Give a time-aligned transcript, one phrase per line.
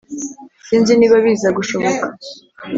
[0.67, 2.05] sinzi niba biza gushoboka